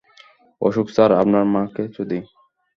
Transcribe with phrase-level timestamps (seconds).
[0.61, 2.19] Ashok sir, আপনার মাকে চুদি!